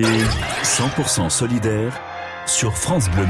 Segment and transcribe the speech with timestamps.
[0.00, 0.22] Et
[0.62, 2.00] 100% solidaire
[2.46, 3.24] sur France Bleu.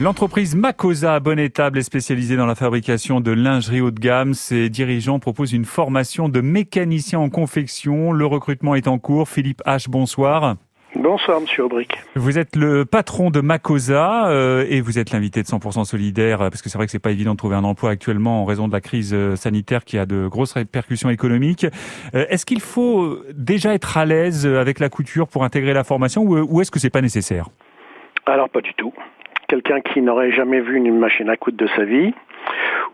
[0.00, 4.32] L'entreprise Macosa, étable, est spécialisée dans la fabrication de lingerie haut de gamme.
[4.32, 8.12] Ses dirigeants proposent une formation de mécanicien en confection.
[8.12, 9.28] Le recrutement est en cours.
[9.28, 10.56] Philippe H, bonsoir.
[10.96, 11.98] Bonsoir, Monsieur Aubric.
[12.14, 16.62] Vous êtes le patron de Macosa euh, et vous êtes l'invité de 100% solidaire parce
[16.62, 18.72] que c'est vrai que c'est pas évident de trouver un emploi actuellement en raison de
[18.72, 21.66] la crise euh, sanitaire qui a de grosses répercussions économiques.
[22.14, 26.22] Euh, est-ce qu'il faut déjà être à l'aise avec la couture pour intégrer la formation
[26.22, 27.48] ou est-ce que c'est pas nécessaire?
[28.26, 28.92] Alors pas du tout.
[29.48, 32.12] Quelqu'un qui n'aurait jamais vu une machine à coudre de sa vie,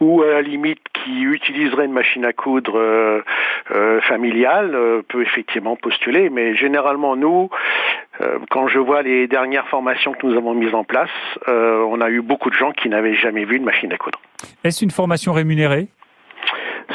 [0.00, 3.22] ou à la limite qui utiliserait une machine à coudre euh,
[3.70, 6.30] euh, familiale euh, peut effectivement postuler.
[6.30, 7.50] Mais généralement, nous,
[8.50, 11.08] quand je vois les dernières formations que nous avons mises en place,
[11.46, 14.20] on a eu beaucoup de gens qui n'avaient jamais vu une machine à coudre.
[14.62, 15.88] Est-ce une formation rémunérée?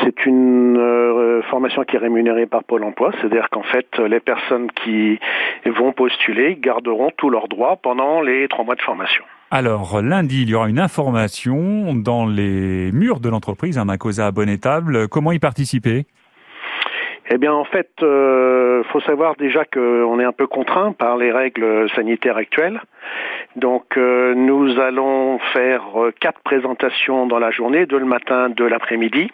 [0.03, 5.19] C'est une formation qui est rémunérée par Pôle Emploi, c'est-à-dire qu'en fait, les personnes qui
[5.65, 9.23] vont postuler garderont tous leurs droits pendant les trois mois de formation.
[9.51, 15.07] Alors, lundi, il y aura une information dans les murs de l'entreprise, un Macosa abonnetable.
[15.07, 16.05] Comment y participer?
[17.29, 21.17] Eh bien, en fait, il euh, faut savoir déjà qu'on est un peu contraint par
[21.17, 22.79] les règles sanitaires actuelles.
[23.55, 28.67] Donc, euh, nous allons faire euh, quatre présentations dans la journée, deux le matin, deux
[28.67, 29.31] l'après-midi.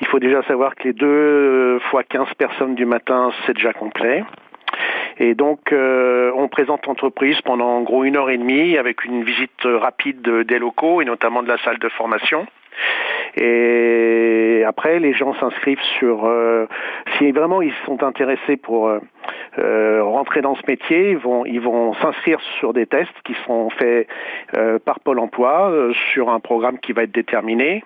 [0.00, 4.24] Il faut déjà savoir que les deux fois 15 personnes du matin, c'est déjà complet.
[5.18, 9.22] Et donc, euh, on présente l'entreprise pendant en gros une heure et demie avec une
[9.22, 12.46] visite rapide des locaux et notamment de la salle de formation.
[13.36, 16.24] Et après, les gens s'inscrivent sur.
[16.24, 16.66] Euh,
[17.16, 21.94] si vraiment ils sont intéressés pour euh, rentrer dans ce métier, ils vont ils vont
[21.94, 24.08] s'inscrire sur des tests qui seront faits
[24.84, 25.72] par Pôle Emploi
[26.12, 27.84] sur un programme qui va être déterminé.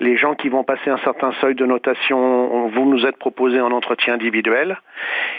[0.00, 3.70] Les gens qui vont passer un certain seuil de notation vont nous être proposés en
[3.70, 4.78] entretien individuel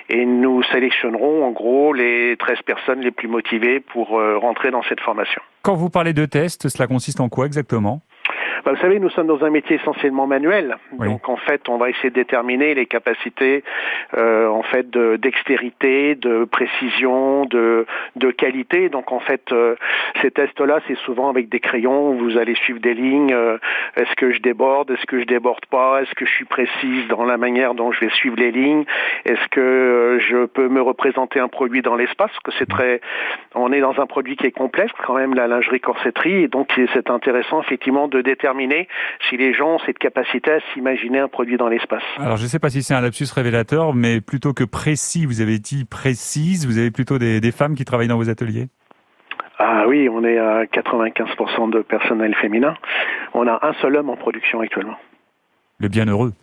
[0.10, 4.84] et nous sélectionnerons en gros les 13 personnes les plus motivées pour euh, rentrer dans
[4.84, 5.42] cette formation.
[5.62, 8.02] Quand vous parlez de tests, cela consiste en quoi exactement?
[8.66, 10.78] Bah, vous savez, nous sommes dans un métier essentiellement manuel.
[10.98, 13.64] Donc en fait, on va essayer de déterminer les capacités
[14.18, 17.86] euh, en fait de dextérité, de précision, de,
[18.16, 18.90] de qualité.
[18.90, 19.76] Donc en fait, euh,
[20.24, 22.14] ces tests-là, c'est souvent avec des crayons.
[22.14, 23.34] Vous allez suivre des lignes.
[23.34, 23.60] Euh,
[23.98, 24.90] est-ce que je déborde?
[24.90, 26.02] Est-ce que je déborde pas?
[26.02, 28.86] Est-ce que je suis précise dans la manière dont je vais suivre les lignes?
[29.26, 32.32] Est-ce que euh, je peux me représenter un produit dans l'espace?
[32.44, 33.00] Que c'est très,
[33.54, 36.70] on est dans un produit qui est complexe quand même, la lingerie corsetterie, et donc
[36.76, 38.55] c'est intéressant effectivement de déterminer
[39.30, 42.04] si les gens ont cette capacité à s'imaginer un produit dans l'espace.
[42.18, 45.42] Alors je ne sais pas si c'est un lapsus révélateur, mais plutôt que précis, vous
[45.42, 48.68] avez dit précise, vous avez plutôt des, femmes qui travaillent dans vos ateliers?
[49.58, 52.76] Ah oui, on est à 95% de personnel féminin.
[53.34, 54.98] On a un seul homme en production actuellement.
[55.80, 56.32] Le bienheureux.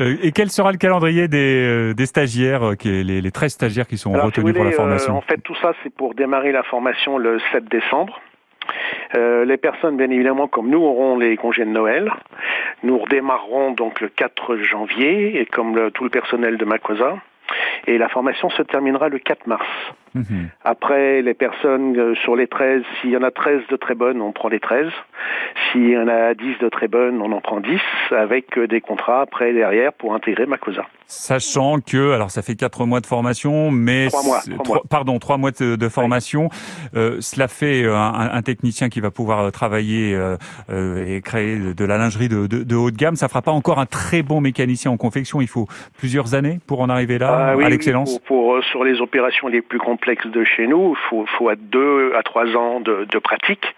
[0.00, 3.96] Euh, et quel sera le calendrier des, euh, stagiaires, euh, les, les 13 stagiaires qui
[3.96, 5.16] sont retenus pour la formation?
[5.16, 8.20] En fait, tout ça, c'est pour démarrer la formation le 7 décembre.
[9.14, 12.10] Euh, les personnes, bien évidemment, comme nous, auront les congés de Noël.
[12.82, 17.16] Nous redémarrerons donc le 4 janvier, et comme tout le personnel de Macosa.
[17.86, 19.66] Et la formation se terminera le 4 mars.
[20.14, 20.48] Mhm.
[20.64, 24.20] Après, les personnes euh, sur les 13, s'il y en a 13 de très bonnes,
[24.20, 24.86] on prend les 13.
[25.70, 27.78] S'il y en a 10 de très bonnes, on en prend 10
[28.10, 30.86] avec euh, des contrats après derrière pour intégrer Macosa.
[31.06, 34.08] Sachant que, alors ça fait 4 mois de formation, mais...
[34.08, 34.40] 3 mois,
[34.90, 36.50] Pardon, 3 mois de, formation.
[36.94, 40.18] Euh, cela fait un, technicien qui va pouvoir travailler
[40.70, 43.16] et créer de la lingerie de, de, haut de gamme.
[43.16, 45.40] Ça fera pas encore un très bon mécanicien en confection.
[45.40, 45.66] Il faut
[45.96, 48.18] plusieurs années pour en arriver là, ah à l'excellence.
[48.20, 52.12] pour, sur les opérations les plus complexes de chez nous, il faut, faut à deux
[52.14, 53.74] à trois ans de, de, pratique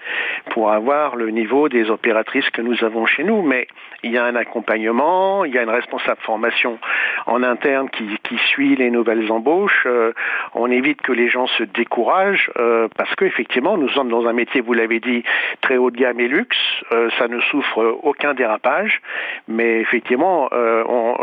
[0.50, 3.42] pour avoir le niveau des opératrices que nous avons chez nous.
[3.42, 3.66] Mais
[4.02, 6.78] il y a un accompagnement, il y a une responsable formation
[7.26, 9.84] en interne qui, qui suit les nouvelles embauches.
[9.86, 10.12] Euh,
[10.54, 14.60] on évite que les gens se découragent euh, parce qu'effectivement, nous sommes dans un métier,
[14.60, 15.22] vous l'avez dit,
[15.60, 16.56] très haut de gamme et luxe.
[16.92, 19.00] Euh, ça ne souffre aucun dérapage.
[19.48, 20.48] Mais effectivement,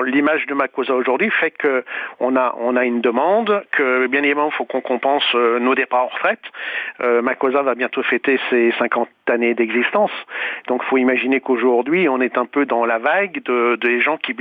[0.05, 1.83] l'image de Macosa aujourd'hui fait que
[2.19, 6.05] on on a une demande, que bien évidemment, il faut qu'on pense euh, nos départs
[6.05, 6.41] en retraite.
[7.01, 10.11] Euh, Macosa va bientôt fêter ses 50 années d'existence.
[10.67, 14.17] Donc il faut imaginer qu'aujourd'hui, on est un peu dans la vague de, des gens
[14.17, 14.33] qui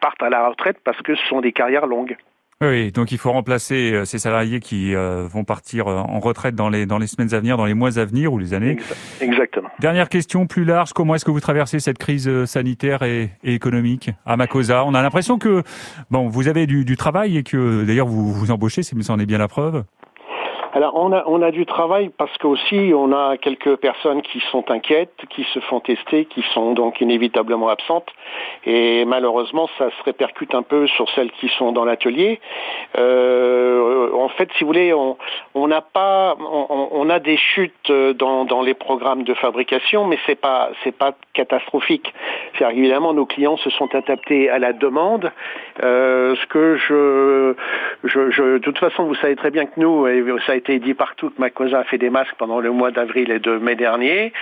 [0.00, 2.16] partent à la retraite parce que ce sont des carrières longues.
[2.60, 6.86] Oui, donc il faut remplacer euh, ces salariés qui vont partir en retraite dans les,
[6.86, 8.78] dans les semaines à venir, dans les mois à venir ou les années.
[9.20, 9.68] Exactement.
[9.80, 14.36] Dernière question plus large, comment est-ce que vous traversez cette crise sanitaire et, économique à
[14.36, 15.62] Macosa On a l'impression que
[16.10, 19.26] bon, vous avez du, du travail et que d'ailleurs vous vous embauchez, ça en est
[19.26, 19.84] bien la preuve.
[20.76, 24.72] Alors on a on a du travail parce qu'aussi on a quelques personnes qui sont
[24.72, 28.08] inquiètes, qui se font tester, qui sont donc inévitablement absentes
[28.66, 32.40] et malheureusement ça se répercute un peu sur celles qui sont dans l'atelier.
[32.98, 38.62] Euh, en fait, si vous voulez, on n'a pas on, a des chutes dans, dans
[38.62, 42.12] les programmes de fabrication, mais c'est pas c'est pas catastrophique.
[42.58, 45.30] C'est évidemment nos clients se sont adaptés à la demande.
[45.84, 47.54] Euh, ce que je,
[48.02, 50.04] je, je de toute façon vous savez très bien que nous
[50.46, 52.90] ça a été été dit partout que Macosa a fait des masques pendant le mois
[52.90, 54.32] d'avril et de mai dernier.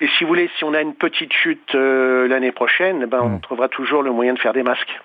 [0.00, 3.28] Et si vous voulez, si on a une petite chute euh, l'année prochaine, ben, on
[3.28, 3.40] hmm.
[3.40, 5.00] trouvera toujours le moyen de faire des masques.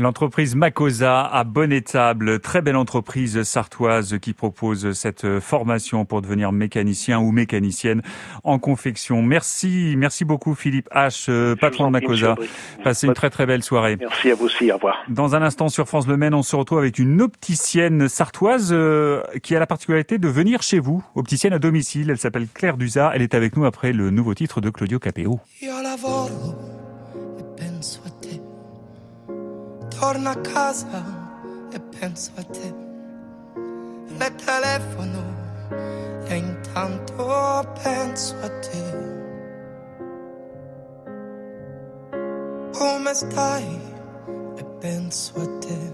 [0.00, 7.18] L'entreprise Macosa à Bonne-Étable, très belle entreprise sartoise qui propose cette formation pour devenir mécanicien
[7.18, 8.00] ou mécanicienne
[8.42, 9.20] en confection.
[9.20, 12.36] Merci, merci beaucoup Philippe H, euh, patron de Macosa.
[12.82, 13.98] Passez une très très belle soirée.
[14.00, 14.96] Merci à vous aussi, au revoir.
[15.10, 19.22] Dans un instant sur France Le Maine, on se retrouve avec une opticienne sartoise euh,
[19.42, 22.08] qui a la particularité de venir chez vous, opticienne à domicile.
[22.08, 23.12] Elle s'appelle Claire Duza.
[23.14, 25.40] Elle est avec nous après le nouveau titre de Claudio Capeo.
[30.00, 31.04] Torno a casa
[31.70, 32.74] e penso a te.
[34.16, 35.22] Le telefono
[36.24, 38.84] e intanto penso a te.
[42.72, 43.78] Come stai?
[44.56, 45.92] E penso a te.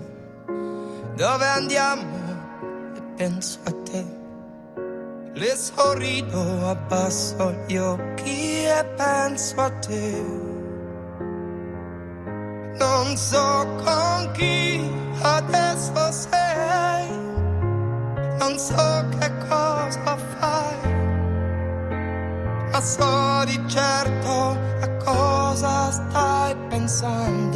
[1.16, 2.16] Dove andiamo?
[2.94, 4.04] E penso a te.
[5.34, 10.45] Le sorrido, abbasso gli occhi e penso a te.
[13.06, 14.82] Non so con chi
[15.22, 17.08] adesso sei,
[18.36, 20.92] non so che cosa fai,
[22.72, 27.55] ma so di certo a cosa stai pensando.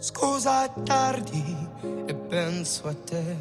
[0.00, 1.68] Scusa tardi
[2.06, 3.36] e penso a te,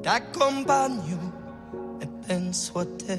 [0.00, 3.16] t'accompagno e penso a te.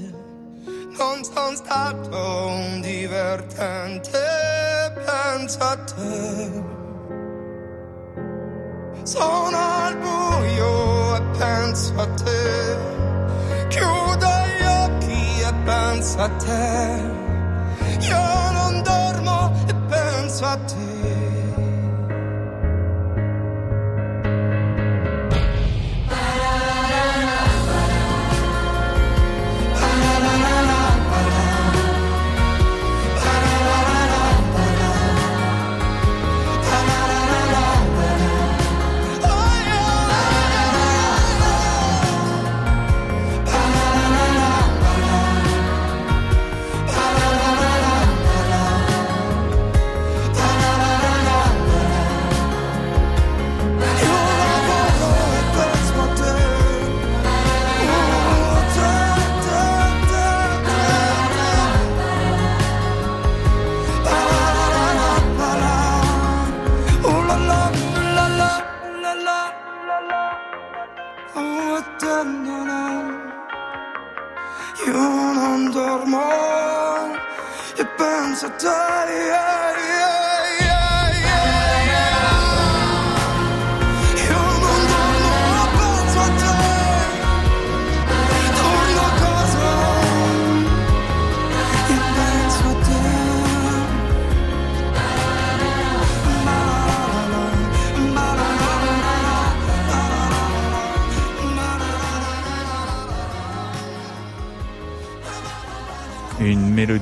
[0.97, 4.19] Non sono stato un divertente,
[5.05, 6.63] penso a te.
[9.03, 9.78] Sono
[10.45, 12.77] e penso a te.
[13.69, 17.01] Chiudo gli occhi e penso a te.
[17.99, 20.98] Io non dormo e penso a te.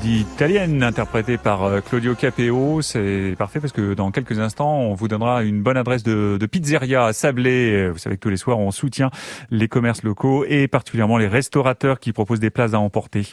[0.08, 2.82] Italienne interprétée par euh, Claudio Capeo.
[2.82, 6.46] C'est parfait parce que dans quelques instants, on vous donnera une bonne adresse de, de
[6.46, 7.90] pizzeria à Sablé.
[7.90, 9.12] Vous savez que tous les soirs, on soutient
[9.50, 13.28] les commerces locaux et particulièrement les restaurateurs qui proposent des plats à emporter.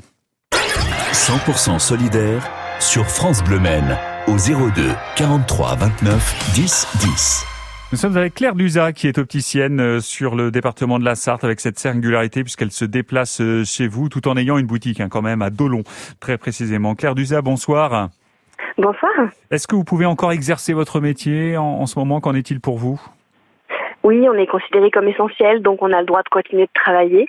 [1.13, 2.51] 100% solidaire
[2.81, 7.54] sur France Bleu Men au 02 43 29 10 10.
[7.95, 11.45] Nous sommes avec Claire Duza, qui est opticienne euh, sur le département de la Sarthe,
[11.45, 15.07] avec cette singularité, puisqu'elle se déplace euh, chez vous, tout en ayant une boutique hein,
[15.09, 15.85] quand même à Dolon,
[16.19, 16.97] très précisément.
[16.97, 18.09] Claire Duza, bonsoir.
[18.79, 19.13] Bonsoir.
[19.53, 22.21] Est-ce que vous pouvez encore exercer votre métier en, en ce moment?
[22.21, 23.01] Qu'en est-il pour vous?
[24.03, 27.29] Oui, on est considéré comme essentiel, donc on a le droit de continuer de travailler.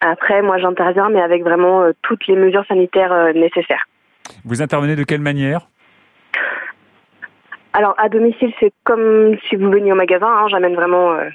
[0.00, 3.82] Après, moi j'interviens, mais avec vraiment euh, toutes les mesures sanitaires euh, nécessaires.
[4.44, 5.66] Vous intervenez de quelle manière?
[7.76, 10.28] Alors, à domicile, c'est comme si vous veniez au magasin.
[10.28, 11.28] hein, J'amène vraiment euh,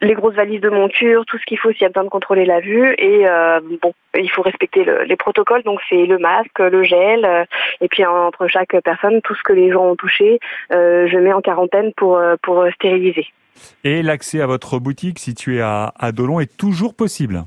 [0.00, 2.44] les grosses valises de monture, tout ce qu'il faut s'il y a besoin de contrôler
[2.44, 2.92] la vue.
[2.98, 5.62] Et euh, bon, il faut respecter le- les protocoles.
[5.62, 7.24] Donc, c'est le masque, le gel.
[7.24, 7.44] euh,
[7.80, 10.40] et puis, entre chaque personne, tout ce que les gens ont touché,
[10.72, 13.26] euh, je mets en quarantaine pour, euh, pour stériliser.
[13.84, 17.44] Et l'accès à votre boutique située à, à Dolon est toujours possible?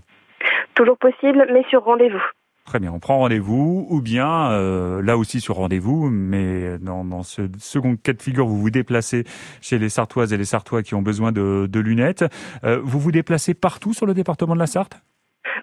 [0.76, 2.24] Toujours possible, mais sur rendez-vous.
[2.68, 7.24] Très bien, on prend rendez-vous ou bien euh, là aussi sur rendez-vous, mais dans, dans
[7.24, 9.24] ce second cas de figure, vous vous déplacez
[9.62, 12.26] chez les Sartoises et les Sartois qui ont besoin de, de lunettes.
[12.66, 15.02] Euh, vous vous déplacez partout sur le département de la Sarthe?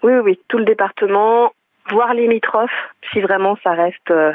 [0.01, 1.51] Oui, oui, oui, tout le département,
[1.91, 2.71] voire limitrophes,
[3.13, 4.33] si vraiment ça reste, euh,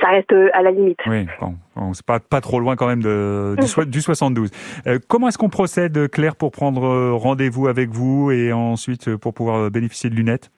[0.00, 1.00] ça reste à la limite.
[1.06, 4.50] Oui, bon, bon, c'est pas, pas trop loin quand même de, du, du 72.
[4.86, 9.70] Euh, comment est-ce qu'on procède, Claire, pour prendre rendez-vous avec vous et ensuite pour pouvoir
[9.70, 10.50] bénéficier de lunettes?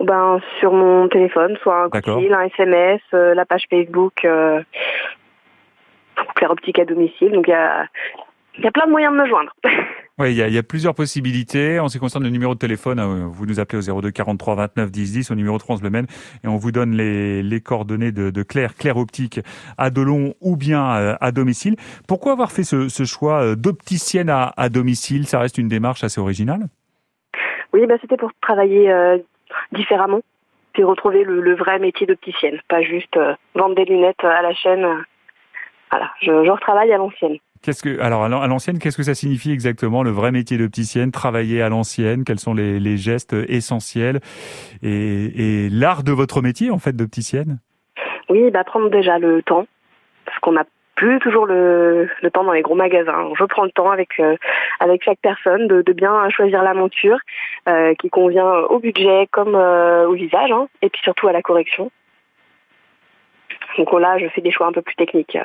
[0.00, 4.62] Ben, sur mon téléphone, soit un fil, un SMS, euh, la page Facebook, euh,
[6.34, 7.32] Claire Optique à domicile.
[7.32, 7.86] Donc, il y a,
[8.58, 9.52] y a plein de moyens de me joindre.
[10.20, 11.78] Oui, il y, a, il y a plusieurs possibilités.
[11.78, 14.56] En ce qui concerne le numéro de téléphone, euh, vous nous appelez au 02 43
[14.56, 16.06] 29 10 10 au numéro de France Le Maine
[16.42, 19.38] et on vous donne les, les coordonnées de, de Claire, Claire Optique
[19.76, 21.76] à Dolon ou bien euh, à domicile.
[22.08, 25.24] Pourquoi avoir fait ce, ce choix d'opticienne à, à domicile?
[25.28, 26.66] Ça reste une démarche assez originale?
[27.72, 29.18] Oui, ben, c'était pour travailler euh,
[29.72, 30.20] différemment,
[30.72, 34.54] puis retrouver le, le vrai métier d'opticienne, pas juste euh, vendre des lunettes à la
[34.54, 34.84] chaîne.
[34.84, 35.02] euh.
[35.90, 37.38] Voilà, je, je retravaille à l'ancienne.
[37.62, 40.58] Qu'est-ce que alors à l'an- à l'ancienne, qu'est-ce que ça signifie exactement le vrai métier
[40.58, 44.20] d'opticienne Travailler à l'ancienne, quels sont les, les gestes essentiels
[44.82, 47.58] et, et l'art de votre métier en fait d'opticienne?
[48.28, 49.66] Oui, bah, prendre déjà le temps,
[50.26, 50.64] parce qu'on n'a
[50.98, 53.30] plus toujours le, le temps dans les gros magasins.
[53.38, 54.36] Je prends le temps avec euh,
[54.80, 57.18] avec chaque personne de, de bien choisir la monture
[57.68, 61.40] euh, qui convient au budget comme euh, au visage, hein, et puis surtout à la
[61.40, 61.92] correction.
[63.76, 65.38] Donc là, je fais des choix un peu plus techniques.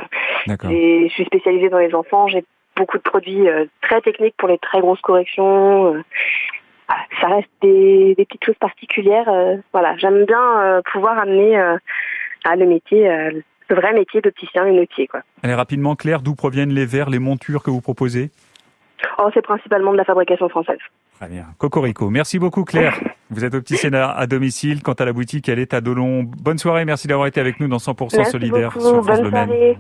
[0.72, 2.28] Et je suis spécialisée dans les enfants.
[2.28, 2.44] J'ai
[2.76, 3.48] beaucoup de produits
[3.82, 6.04] très techniques pour les très grosses corrections.
[6.88, 9.30] Voilà, ça reste des, des petites choses particulières.
[9.72, 11.56] voilà, j'aime bien pouvoir amener
[12.46, 13.08] à le métier,
[13.70, 15.08] le vrai métier d'opticien lunetier.
[15.08, 15.22] Quoi.
[15.44, 18.32] Allez rapidement, Claire, d'où proviennent les verres, les montures que vous proposez?
[19.20, 20.80] Oh, c'est principalement de la fabrication française.
[21.20, 21.46] Très bien.
[21.58, 22.10] Cocorico.
[22.10, 23.00] Merci beaucoup, Claire.
[23.30, 24.84] Vous êtes opticienne à, à domicile.
[24.84, 26.24] Quant à la boutique, elle est à Dolon.
[26.24, 26.86] Bonne soirée.
[26.86, 28.80] Merci d'avoir été avec nous dans 100% Merci solidaire beaucoup.
[28.86, 29.78] sur France Bonne soirée.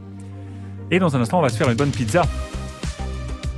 [0.92, 2.24] Et dans un instant, on va se faire une bonne pizza.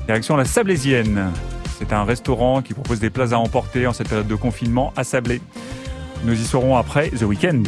[0.07, 1.31] Direction la Sablésienne.
[1.77, 5.03] C'est un restaurant qui propose des plats à emporter en cette période de confinement à
[5.03, 5.41] Sablé.
[6.23, 7.67] Nous y serons après The Weekend.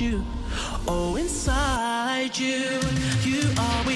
[0.00, 0.24] you.
[0.86, 2.80] Oh, inside you.
[3.22, 3.95] You always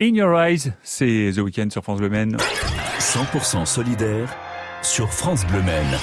[0.00, 2.36] In Your Eyes, c'est The Weeknd sur France Bleu Maine.
[3.00, 4.28] 100% solidaire
[4.82, 5.98] sur France Bleu Maine.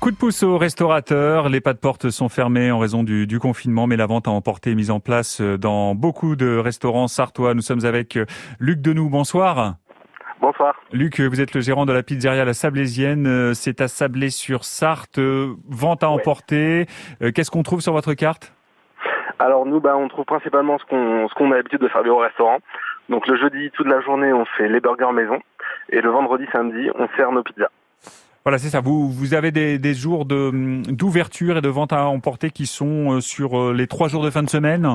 [0.00, 1.50] Coup de pouce aux restaurateurs.
[1.50, 4.30] Les pas de porte sont fermés en raison du, du confinement, mais la vente à
[4.30, 7.52] emporter est mise en place dans beaucoup de restaurants sartois.
[7.52, 8.18] Nous sommes avec
[8.58, 9.10] Luc Denou.
[9.10, 9.74] Bonsoir.
[10.40, 10.72] Bonsoir.
[10.92, 13.52] Luc, vous êtes le gérant de la pizzeria La Sablésienne.
[13.54, 15.18] C'est à Sablé-sur-Sarthe.
[15.68, 16.14] Vente à Ouais.
[16.14, 16.86] emporter.
[17.22, 18.54] Euh, Qu'est-ce qu'on trouve sur votre carte?
[19.38, 22.18] Alors nous, bah, on trouve principalement ce qu'on ce qu'on a l'habitude de servir au
[22.18, 22.58] restaurant.
[23.08, 25.38] Donc le jeudi, toute la journée, on fait les burgers maison.
[25.90, 27.70] Et le vendredi, samedi, on sert nos pizzas.
[28.44, 28.80] Voilà, c'est ça.
[28.80, 30.50] Vous, vous avez des, des jours de,
[30.90, 34.30] d'ouverture et de vente à emporter qui sont euh, sur euh, les trois jours de
[34.30, 34.86] fin de semaine?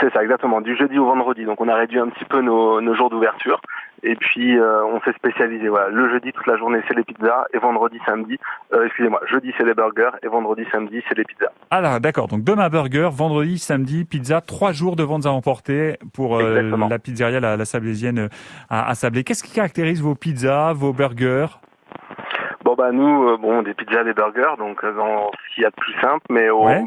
[0.00, 0.60] C'est ça, exactement.
[0.60, 1.44] Du jeudi au vendredi.
[1.44, 3.60] Donc on a réduit un petit peu nos, nos jours d'ouverture.
[4.04, 5.68] Et puis euh, on s'est spécialisé.
[5.68, 8.36] Voilà, le jeudi toute la journée c'est les pizzas et vendredi, samedi,
[8.72, 11.52] euh, excusez-moi, jeudi c'est les burgers et vendredi, samedi c'est les pizzas.
[11.70, 12.28] Ah là, d'accord.
[12.28, 16.98] Donc demain burger, vendredi, samedi, pizza, trois jours de ventes à emporter pour euh, la
[16.98, 18.28] pizzeria La, la Sablésienne euh,
[18.68, 19.24] à, à Sablé.
[19.24, 21.46] Qu'est-ce qui caractérise vos pizzas, vos burgers?
[22.82, 25.70] Bah nous, euh, bon des pizzas, des burgers, donc euh, dans ce qu'il y a
[25.70, 26.82] de plus simple, mais Ouais.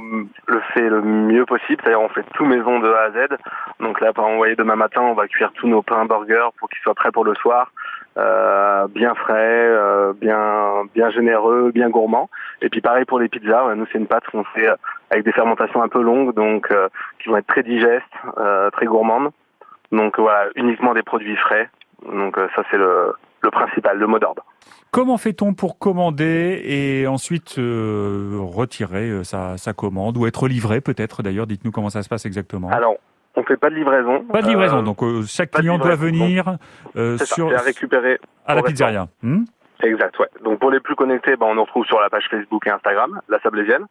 [0.48, 1.82] le fait le mieux possible.
[1.82, 3.38] C'est-à-dire on fait tout maison de A à Z.
[3.80, 6.82] Donc là, par voyez, demain matin, on va cuire tous nos pains burgers pour qu'ils
[6.84, 7.72] soient prêts pour le soir,
[8.18, 12.30] euh, bien frais, euh, bien bien généreux, bien gourmands.
[12.62, 13.66] Et puis pareil pour les pizzas.
[13.68, 14.76] ouais, nous c'est une pâte qu'on fait euh,
[15.12, 18.04] avec des fermentations un peu longues, donc euh, qui vont être très digestes,
[18.38, 19.30] euh, très gourmandes.
[19.94, 21.70] Donc voilà, uniquement des produits frais.
[22.12, 23.14] Donc euh, ça c'est le
[23.46, 24.44] le principal, le mot d'ordre.
[24.92, 30.82] Comment fait-on pour commander et ensuite euh, retirer euh, sa, sa commande ou être livré
[30.82, 31.48] peut-être d'ailleurs?
[31.48, 32.70] Dites-nous comment ça se passe exactement.
[32.70, 32.96] Alors,
[33.36, 34.24] on fait pas de livraison.
[34.24, 36.58] Pas de livraison, Euh, donc euh, chaque client doit venir
[36.96, 39.08] ça, sur à récupérer à la pizzeria.
[39.22, 39.44] Hmm?
[39.84, 40.30] Exact, ouais.
[40.44, 43.20] Donc pour les plus connectés, bah, on nous retrouve sur la page Facebook et Instagram,
[43.28, 43.86] la Sablésienne.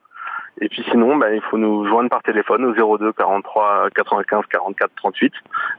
[0.60, 4.92] Et puis sinon, bah, il faut nous joindre par téléphone au 02 43 95 44
[4.96, 5.32] 38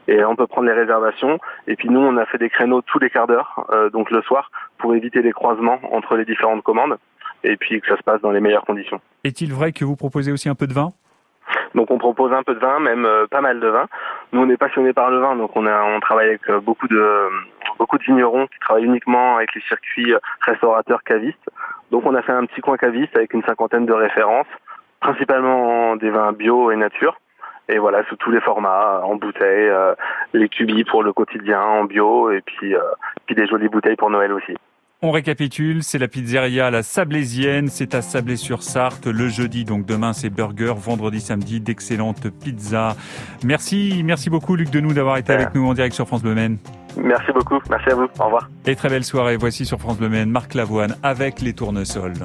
[0.08, 1.38] et on peut prendre les réservations.
[1.66, 4.22] Et puis nous, on a fait des créneaux tous les quarts d'heure, euh, donc le
[4.22, 6.98] soir, pour éviter les croisements entre les différentes commandes
[7.44, 9.00] et puis que ça se passe dans les meilleures conditions.
[9.24, 10.92] Est-il vrai que vous proposez aussi un peu de vin?
[11.74, 13.86] Donc on propose un peu de vin, même euh, pas mal de vin.
[14.32, 16.88] Nous on est passionnés par le vin, donc on a on travaille avec euh, beaucoup
[16.88, 17.28] de euh,
[17.78, 21.50] beaucoup de vignerons qui travaillent uniquement avec les circuits restaurateurs cavistes.
[21.90, 24.46] Donc on a fait un petit coin caviste avec une cinquantaine de références,
[25.00, 27.16] principalement des vins bio et nature.
[27.68, 29.94] Et voilà, sous tous les formats, en bouteilles, euh,
[30.32, 32.80] les cubis pour le quotidien en bio, et puis, euh,
[33.26, 34.54] puis des jolies bouteilles pour Noël aussi.
[35.02, 40.30] On récapitule, c'est la pizzeria La Sablésienne, c'est à Sablé-sur-Sarthe le jeudi, donc demain c'est
[40.30, 42.96] burger, vendredi, samedi, d'excellentes pizzas.
[43.44, 46.56] Merci, merci beaucoup Luc Denou d'avoir été avec nous en direct sur France Bleu Maine.
[46.96, 48.48] Merci beaucoup, merci à vous, au revoir.
[48.64, 52.16] Et très belle soirée, voici sur France Bleu Maine Marc Lavoine avec les tournesols.